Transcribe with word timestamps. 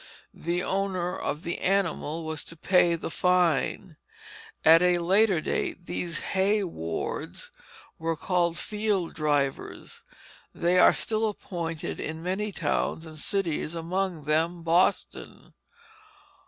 The 0.33 0.63
owner 0.63 1.15
of 1.15 1.43
the 1.43 1.59
animal 1.59 2.23
was 2.25 2.43
to 2.45 2.55
pay 2.55 2.95
the 2.95 3.11
fine. 3.11 3.97
At 4.65 4.81
a 4.81 4.97
later 4.97 5.39
date 5.41 5.85
these 5.85 6.21
hay 6.33 6.63
wards 6.63 7.51
were 7.99 8.17
called 8.17 8.57
field 8.57 9.13
drivers. 9.13 10.01
They 10.55 10.79
are 10.79 10.91
still 10.95 11.27
appointed 11.29 11.99
in 11.99 12.23
many 12.23 12.51
towns 12.51 13.05
and 13.05 13.19
cities, 13.19 13.75
among 13.75 14.23
them 14.23 14.63
Boston. 14.63 15.53